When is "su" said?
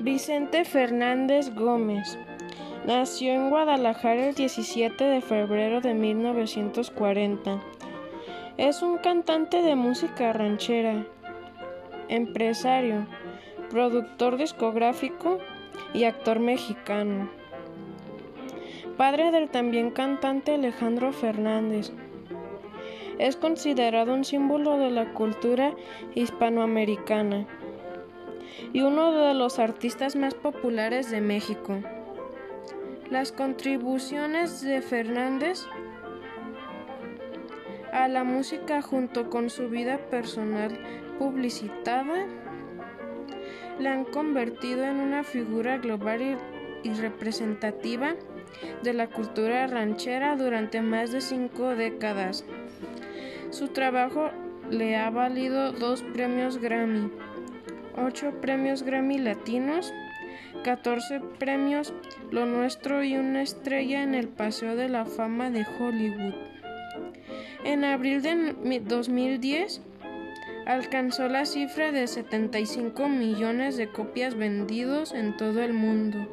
39.50-39.68, 53.50-53.68